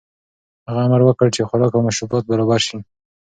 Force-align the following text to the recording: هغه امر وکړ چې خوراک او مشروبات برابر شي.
هغه 0.67 0.81
امر 0.87 1.01
وکړ 1.05 1.27
چې 1.35 1.41
خوراک 1.49 1.73
او 1.75 1.85
مشروبات 1.87 2.23
برابر 2.27 2.59
شي. 2.67 2.77